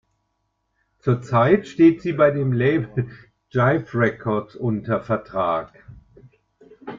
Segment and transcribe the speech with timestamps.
[0.97, 3.11] Zurzeit steht sie bei dem Label
[3.51, 5.73] "Jive Records" unter Vertrag.